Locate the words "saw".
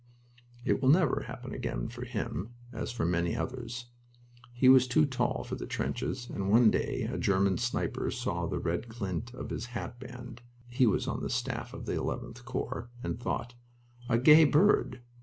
8.09-8.47